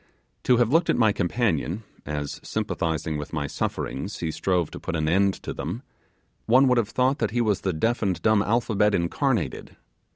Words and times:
To 0.45 0.57
have 0.57 0.73
looked 0.73 0.89
at 0.89 0.95
my 0.97 1.11
companion, 1.11 1.83
as, 2.07 2.39
sympathizing 2.43 3.17
with 3.17 3.33
my 3.33 3.45
sufferings, 3.45 4.17
he 4.17 4.31
strove 4.31 4.71
to 4.71 4.79
put 4.79 4.95
an 4.95 5.07
end 5.07 5.35
to 5.43 5.53
them, 5.53 5.83
one 6.47 6.67
would 6.69 6.79
have 6.79 6.89
thought 6.89 7.19
that 7.19 7.29
he 7.29 7.39
was 7.39 7.61
the 7.61 7.71
deaf 7.71 8.01
and 8.01 8.19
dumb 8.23 8.41
alphabet 8.41 8.95
incarnated. 8.95 9.77